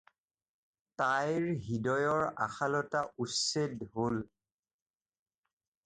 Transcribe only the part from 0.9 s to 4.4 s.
তাইৰ হৃদয়ৰ আশালতা উচ্ছেদ হ'ল।